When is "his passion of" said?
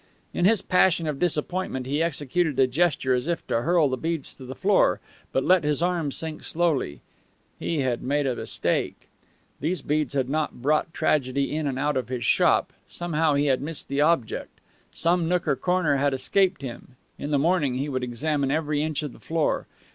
0.45-1.19